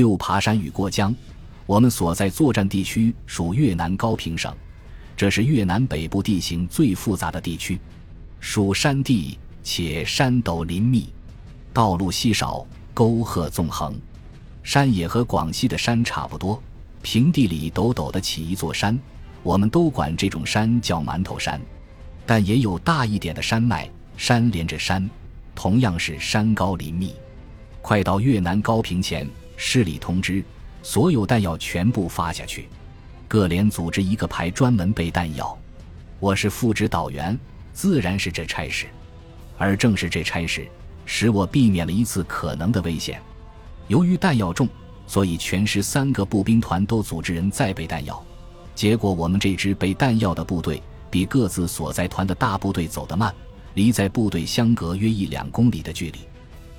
[0.00, 1.14] 六爬山与过江。
[1.66, 4.56] 我们所在作战地区属越南高平省，
[5.14, 7.78] 这是越南北部地形最复杂的地区，
[8.40, 11.12] 属山地，且山陡林密，
[11.74, 13.94] 道路稀少，沟壑纵横。
[14.62, 16.62] 山也和广西的山差不多，
[17.02, 18.98] 平地里陡陡的起一座山，
[19.42, 21.60] 我们都管这种山叫馒头山。
[22.24, 23.86] 但也有大一点的山脉，
[24.16, 25.08] 山连着山，
[25.54, 27.12] 同样是山高林密。
[27.82, 29.28] 快到越南高平前，
[29.62, 30.42] 市里通知。
[30.82, 32.66] 所有弹药全部发下去，
[33.28, 35.56] 各连组织一个排专门备弹药。
[36.18, 37.38] 我是副指导员，
[37.74, 38.86] 自然是这差事。
[39.58, 40.66] 而正是这差事，
[41.04, 43.20] 使我避免了一次可能的危险。
[43.88, 44.66] 由于弹药重，
[45.06, 48.24] 所以全师三个步兵团都组织人再备弹药。
[48.74, 53.34] 结果我们这支备弹药的部队比各自所在团的大部队走得慢，
[53.74, 56.20] 离在部队相隔约一两公里的距离。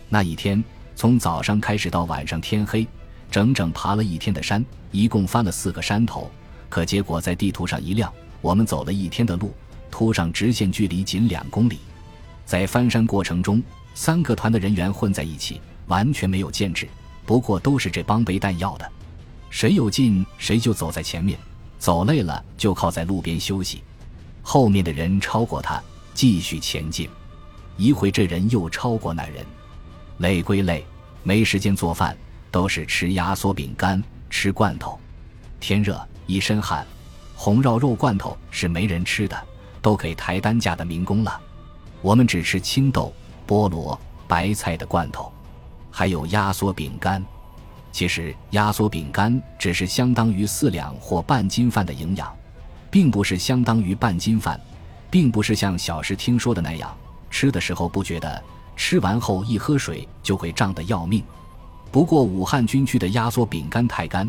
[0.09, 0.61] 那一天，
[1.01, 2.87] 从早上开始到晚上天黑。
[3.31, 6.29] 整整爬了一天的山，一共翻了四个山头，
[6.69, 9.51] 可结果在地图上一亮，我们走了一天的路，
[9.89, 11.79] 图上直线距离仅两公里。
[12.45, 13.63] 在翻山过程中，
[13.95, 16.87] 三个团的人员混在一起，完全没有建制，
[17.25, 18.87] 不过都是这帮背弹药的，
[19.49, 21.35] 谁有劲谁就走在前面，
[21.79, 23.81] 走累了就靠在路边休息，
[24.43, 25.81] 后面的人超过他
[26.13, 27.09] 继续前进，
[27.75, 29.43] 一会这人又超过那人，
[30.19, 30.85] 累归累，
[31.23, 32.17] 没时间做饭。
[32.51, 34.99] 都是吃压缩饼干，吃罐头。
[35.61, 36.85] 天热，一身汗，
[37.33, 39.41] 红烧肉罐头是没人吃的，
[39.81, 41.39] 都给抬担架的民工了。
[42.01, 43.13] 我们只吃青豆、
[43.47, 45.31] 菠萝、白菜的罐头，
[45.89, 47.23] 还有压缩饼干。
[47.93, 52.35] 其实压缩饼干只是相当于四两或半斤饭的营养，
[52.89, 54.59] 并不是相当于半斤饭，
[55.09, 56.93] 并不是像小时听说的那样，
[57.29, 58.43] 吃的时候不觉得，
[58.83, 61.23] 吃完后一喝水就会胀得要命。
[61.91, 64.27] 不过，武汉军区的压缩饼干太干，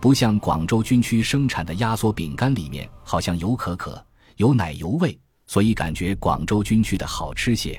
[0.00, 4.02] 不像广州军区生产的压缩饼干里面好像有可可、
[4.38, 7.78] 有奶油味，所以感觉广州军区的好吃些。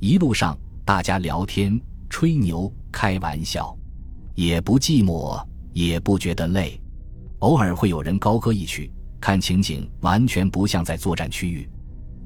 [0.00, 3.76] 一路上大家聊天、吹牛、开玩笑，
[4.34, 5.38] 也不寂寞，
[5.74, 6.80] 也不觉得累。
[7.40, 11.68] 偶尔会有人高歌一曲，看情景完全不像在作战区域。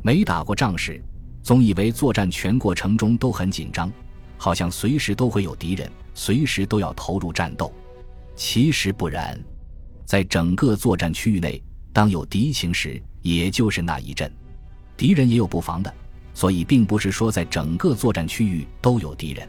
[0.00, 1.02] 没打过仗时，
[1.46, 3.88] 总以为作战全过程中都很紧张。
[4.36, 7.72] 好像随时都会有敌人，随时都要投入战斗。
[8.34, 9.38] 其实不然，
[10.04, 11.62] 在整个作战区域内，
[11.92, 14.28] 当有敌情时，也就是那一阵，
[14.96, 15.94] 敌人也有布防的，
[16.34, 19.48] 所以并不是说在整个作战区域都有敌人。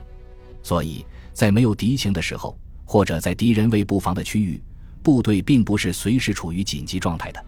[0.62, 1.03] 所以
[1.34, 4.62] 在没有敌情的时候，或者在敌人未布防的区域，
[5.02, 7.44] 部队并不是随时处于紧急状态的。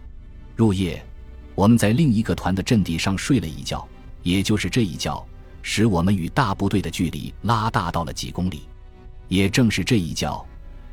[0.56, 1.00] 入夜，
[1.54, 3.86] 我们在另一个团的阵地上睡了一觉，
[4.22, 5.26] 也就是这一觉。
[5.62, 8.62] 使我们与大部队的距离拉大到了几公里，
[9.28, 10.42] 也正是这一觉，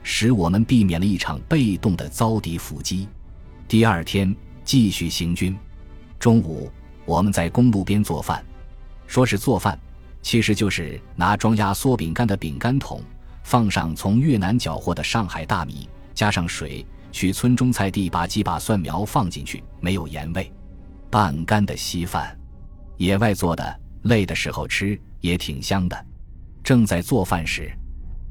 [0.03, 3.07] 使我们避免了一场被动的遭敌伏击。
[3.65, 5.57] 第二天继续行军，
[6.19, 6.69] 中午
[7.05, 8.43] 我们在公路边做饭，
[9.07, 9.79] 说是做饭，
[10.21, 13.01] 其实就是拿装压缩饼干的饼干桶，
[13.43, 20.51] 放上从越南缴获的上海大米，加上水，去村中菜地把几把蒜苗放进去，没有盐味，
[21.09, 22.37] 半干的稀饭，
[22.97, 23.79] 野外做的。
[24.03, 26.05] 累的时候吃也挺香的。
[26.63, 27.69] 正在做饭时，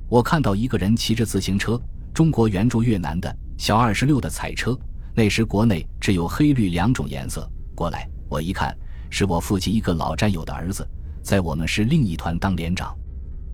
[0.09, 1.78] 我看到一个人骑着自行车，
[2.15, 4.78] 中国援助越南的小二十六的彩车。
[5.15, 7.50] 那时国内只有黑绿两种颜色。
[7.75, 8.75] 过来，我一看，
[9.10, 10.87] 是我父亲一个老战友的儿子，
[11.22, 12.97] 在我们市另一团当连长。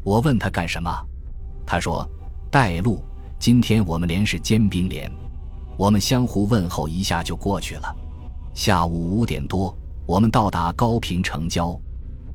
[0.05, 0.91] 我问他干什么，
[1.67, 2.09] 他说
[2.51, 3.03] 带路。
[3.39, 5.11] 今天我们连是尖兵连。
[5.77, 7.97] 我们相互问候一下就过去了。
[8.55, 9.77] 下午五点多，
[10.07, 11.79] 我们到达高平城郊。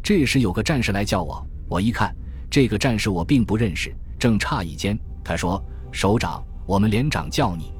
[0.01, 2.15] 这时有个战士来叫我，我一看
[2.49, 5.61] 这个战士我并不认识，正诧异间，他说
[5.91, 7.71] ：“首长，我们连长叫你。”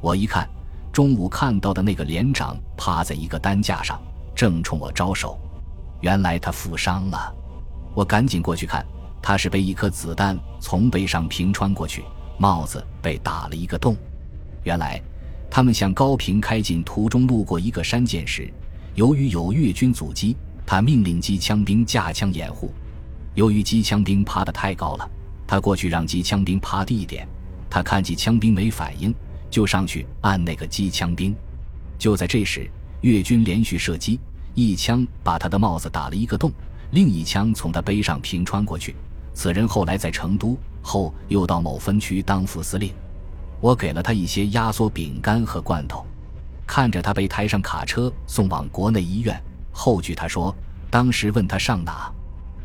[0.00, 0.48] 我一看，
[0.92, 4.00] 中午看到的那个连长趴在一个担架上，
[4.36, 5.38] 正冲我招手。
[6.00, 7.34] 原来他负伤了，
[7.94, 8.84] 我赶紧过去看，
[9.22, 12.04] 他是被一颗子弹从背上平穿过去，
[12.38, 13.96] 帽子被打了一个洞。
[14.62, 15.00] 原来
[15.50, 18.52] 他们向高平开进途中路过一个山涧时，
[18.94, 20.36] 由于有越军阻击。
[20.66, 22.72] 他命令机枪兵架枪掩护，
[23.34, 25.06] 由于机枪兵爬得太高了，
[25.46, 27.28] 他过去让机枪兵趴低一点。
[27.68, 29.14] 他看机枪兵没反应，
[29.50, 31.36] 就上去按那个机枪兵。
[31.98, 32.66] 就在这时，
[33.02, 34.18] 越军连续射击，
[34.54, 36.50] 一枪把他的帽子打了一个洞，
[36.92, 38.96] 另一枪从他背上平穿过去。
[39.34, 42.90] 此人后来在成都，后又到某分区当副司令。
[43.60, 46.06] 我给了他一些压缩饼干和罐头，
[46.74, 49.40] 看着他被抬上卡车送往国内医院。
[49.70, 50.52] 后据他说，
[50.90, 52.12] 当时问他上哪，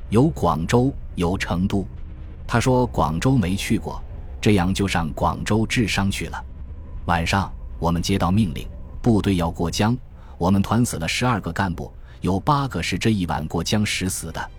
[0.09, 1.85] 有广州，有成都。
[2.47, 4.03] 他说广州没去过，
[4.41, 6.43] 这样就上广州治伤去了。
[7.05, 8.67] 晚上，我们接到命令，
[8.99, 9.95] 部队要过江。
[10.39, 14.51] 我们团死了十二个干部，有八个是这一晚过江时死的。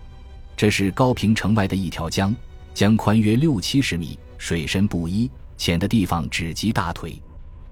[0.55, 2.33] 这是高平城外的一条江，
[2.73, 7.21] 江宽约六七十米，水深不一，浅的地方只及大腿，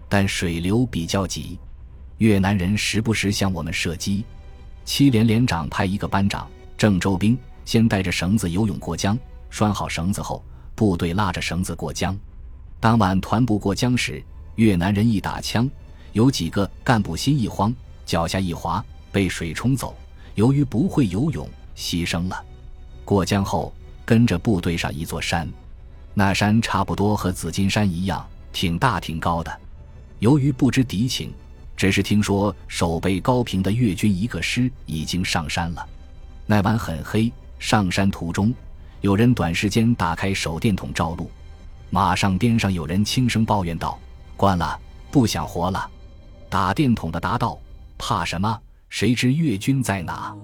[0.10, 1.58] 但水流比较急。
[2.20, 4.24] 越南人时不时向我们射击。
[4.86, 9.18] 七连连长派一个班长郑州兵先带着绳子游泳过江，
[9.50, 10.44] 拴好绳子后，
[10.76, 12.18] 部队拉着绳子过江。
[12.80, 14.24] 当晚团部过江时，
[14.56, 15.70] 越南人一打枪，
[16.14, 17.74] 有几个干部心一慌。
[18.06, 19.96] 脚下一滑，被水冲走。
[20.34, 22.44] 由于不会游泳，牺牲了。
[23.06, 23.72] 过江后，
[24.04, 25.48] 跟着部队上一座山，
[26.16, 29.60] 那山差不多和紫金山一样，挺大挺高的。
[30.18, 31.32] 由于不知敌情，
[31.80, 35.88] 只是听说守备高平的越军一个师已经上山了。
[36.46, 38.54] 那晚很黑，上山途中，
[39.00, 41.32] 有人短时间打开手电筒照路，
[41.90, 43.98] 马上边上有人轻声抱怨道
[44.36, 44.78] ：“关了，
[45.10, 45.90] 不想活了。”
[46.52, 47.58] 打电筒的答道。
[47.98, 48.60] 怕什么？
[48.90, 50.36] 谁知越军在哪？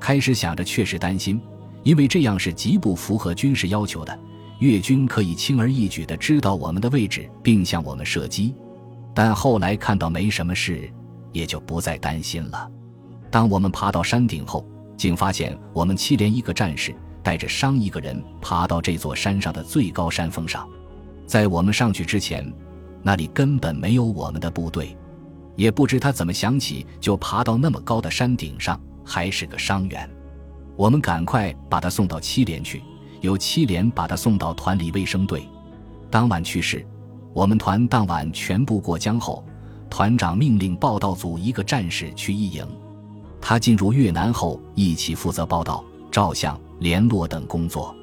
[0.00, 1.40] 开始想着，确实担心，
[1.84, 4.18] 因为这样是极不符合军事要求的。
[4.58, 8.52] 越军可以轻而易举地知道我们的位置，并向我们射击。
[9.14, 10.90] 但后来看到没什么事，
[11.32, 12.70] 也就不再担心了。
[13.30, 14.66] 当我们爬到山顶后，
[14.96, 20.68] 竟发现我们七连一个战士带着伤一个人爬到这座山上的最高山峰上。
[21.26, 22.52] 在我们上去之前，
[23.02, 24.96] 那里根本没有我们的部队。
[25.54, 30.08] 也不知他怎么想起，就爬到那么高的山顶上，还是个伤员。
[30.76, 32.82] 我们赶快把他送到七连去，
[33.20, 35.46] 由七连把他送到团里卫生队。
[36.10, 36.86] 当晚去世，
[37.32, 39.44] 我们团当晚全部过江后，
[39.88, 42.66] 团长命令报道组一个战士去一营。
[43.40, 47.94] 他进入越南后，一起负责报道、照相、联络等工作。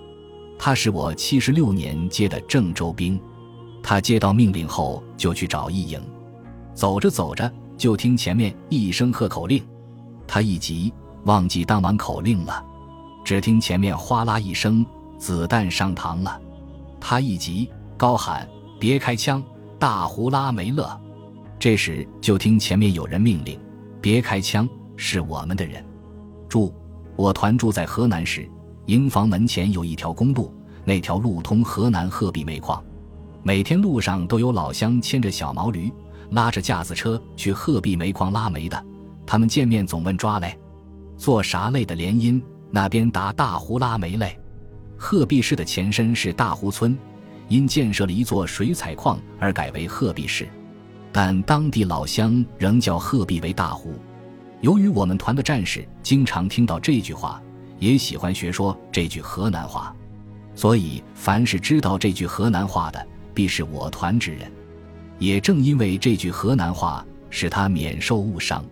[0.58, 3.20] 他是我七十六年接的郑州兵。
[3.82, 6.02] 他接到命令后，就去找一营。
[6.74, 9.64] 走着走着，就听前面一声喝口令，
[10.28, 10.94] 他一急，
[11.24, 12.64] 忘记当晚口令了。
[13.24, 14.86] 只听前面哗啦一声，
[15.18, 16.40] 子弹上膛了。
[17.00, 18.46] 他一急，高喊
[18.80, 19.44] ：“别开枪！
[19.78, 21.00] 大胡拉没了！”
[21.60, 23.60] 这时就听前面有人命令
[24.02, 25.86] ：“别开枪，是我们的人。”
[26.48, 26.74] 注：
[27.16, 28.50] 我团住在河南时，
[28.86, 30.54] 营房门前有一条公路，
[30.86, 32.82] 那条路通河南鹤壁煤矿，
[33.44, 35.92] 每天路上都有老乡牵着小毛驴。
[36.32, 38.86] 拉着架子车去鹤壁煤矿拉煤的，
[39.26, 40.56] 他们见面总问抓嘞，
[41.18, 42.40] 做啥类的联姻？
[42.70, 44.40] 那边打大湖拉煤嘞。
[44.96, 46.96] 鹤壁市的前身是大湖村，
[47.50, 50.48] 因建设了一座水采矿而改为鹤壁市，
[51.12, 53.94] 但当地老乡仍叫鹤壁为大湖。
[54.62, 57.42] 由于我们团的战士经常听到这句话，
[57.80, 59.96] 也喜欢学说这句河南话，
[60.54, 64.52] 所以凡是知道这句河南话的，必是我团之人。
[65.18, 68.64] 也正因为这句河南话，使他免受误伤。